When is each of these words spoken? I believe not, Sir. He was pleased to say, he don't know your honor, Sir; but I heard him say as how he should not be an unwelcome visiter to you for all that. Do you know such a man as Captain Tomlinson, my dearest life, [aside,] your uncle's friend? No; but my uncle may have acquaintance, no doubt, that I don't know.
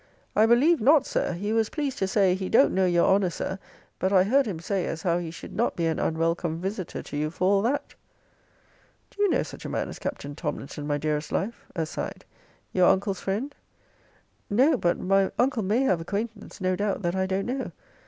I 0.35 0.47
believe 0.47 0.81
not, 0.81 1.05
Sir. 1.05 1.33
He 1.33 1.53
was 1.53 1.69
pleased 1.69 1.99
to 1.99 2.07
say, 2.07 2.33
he 2.33 2.49
don't 2.49 2.73
know 2.73 2.87
your 2.87 3.05
honor, 3.07 3.29
Sir; 3.29 3.59
but 3.99 4.11
I 4.11 4.23
heard 4.23 4.47
him 4.47 4.59
say 4.59 4.87
as 4.87 5.03
how 5.03 5.19
he 5.19 5.29
should 5.29 5.53
not 5.53 5.75
be 5.75 5.85
an 5.85 5.99
unwelcome 5.99 6.59
visiter 6.59 7.03
to 7.03 7.15
you 7.15 7.29
for 7.29 7.45
all 7.47 7.61
that. 7.61 7.93
Do 9.11 9.21
you 9.21 9.29
know 9.29 9.43
such 9.43 9.63
a 9.63 9.69
man 9.69 9.87
as 9.89 9.99
Captain 9.99 10.33
Tomlinson, 10.35 10.87
my 10.87 10.97
dearest 10.97 11.31
life, 11.31 11.65
[aside,] 11.75 12.25
your 12.73 12.89
uncle's 12.89 13.21
friend? 13.21 13.53
No; 14.49 14.75
but 14.75 14.97
my 14.99 15.31
uncle 15.37 15.61
may 15.61 15.81
have 15.81 16.01
acquaintance, 16.01 16.59
no 16.59 16.75
doubt, 16.75 17.03
that 17.03 17.15
I 17.15 17.27
don't 17.27 17.45
know. 17.45 17.71